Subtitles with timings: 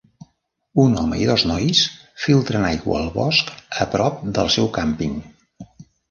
[0.83, 1.81] Un home i dos nois
[2.23, 3.51] filtren aigua al bosc
[3.85, 5.13] a prop del seu càmping.